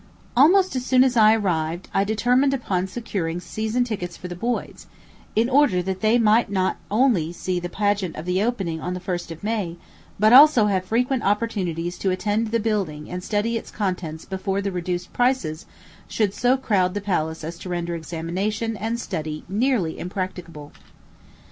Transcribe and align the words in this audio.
Almost 0.35 0.75
as 0.75 0.83
soon 0.83 1.03
as 1.03 1.15
I 1.15 1.35
arrived, 1.35 1.87
I 1.93 2.03
determined 2.03 2.55
upon 2.55 2.87
securing 2.87 3.39
season 3.39 3.83
tickets 3.83 4.17
for 4.17 4.27
the 4.27 4.35
boys, 4.35 4.87
in 5.35 5.47
order 5.47 5.83
that 5.83 6.01
they 6.01 6.17
might 6.17 6.49
not 6.49 6.77
only 6.89 7.31
see 7.31 7.59
the 7.59 7.69
pageant 7.69 8.15
of 8.15 8.25
the 8.25 8.41
opening 8.41 8.81
on 8.81 8.95
the 8.95 8.99
1st 8.99 9.29
of 9.29 9.43
May, 9.43 9.77
but 10.19 10.33
also 10.33 10.65
have 10.65 10.85
frequent 10.85 11.21
opportunities 11.21 11.99
to 11.99 12.09
attend 12.09 12.47
the 12.47 12.59
building 12.59 13.11
and 13.11 13.23
study 13.23 13.57
its 13.57 13.69
contents 13.69 14.25
before 14.25 14.59
the 14.59 14.71
reduced 14.71 15.13
prices 15.13 15.67
should 16.07 16.33
so 16.33 16.57
crowd 16.57 16.95
the 16.95 16.99
palace 17.01 17.43
as 17.43 17.59
to 17.59 17.69
render 17.69 17.93
examination 17.93 18.75
and 18.77 18.99
study 18.99 19.43
nearly 19.47 19.99
impracticable. 19.99 20.71